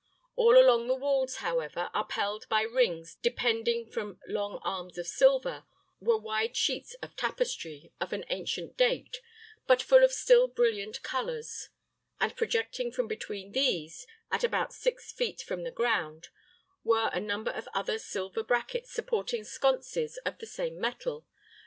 All 0.35 0.57
along 0.59 0.87
the 0.87 0.95
walls, 0.95 1.35
however, 1.35 1.91
upheld 1.93 2.49
by 2.49 2.63
rings 2.63 3.17
depending 3.21 3.85
from 3.85 4.19
long 4.27 4.57
arms 4.63 4.97
of 4.97 5.05
silver, 5.05 5.63
were 5.99 6.17
wide 6.17 6.57
sheets 6.57 6.95
of 7.03 7.15
tapestry, 7.15 7.91
of 8.01 8.11
an 8.11 8.25
ancient 8.31 8.75
date, 8.77 9.21
but 9.67 9.79
full 9.83 10.03
of 10.03 10.11
still 10.11 10.47
brilliant 10.47 11.03
colors; 11.03 11.69
and 12.19 12.35
projecting 12.35 12.91
from 12.91 13.07
between 13.07 13.51
these, 13.51 14.07
at 14.31 14.43
about 14.43 14.73
six 14.73 15.11
feet 15.11 15.41
from 15.43 15.61
the 15.61 15.69
ground, 15.71 16.29
were 16.83 17.11
a 17.13 17.19
number 17.19 17.51
of 17.51 17.69
other 17.75 17.99
silver 17.99 18.41
brackets 18.43 18.91
supporting 18.91 19.43
sconces 19.43 20.17
of 20.25 20.39
the 20.39 20.47
same 20.47 20.79
metal. 20.79 21.27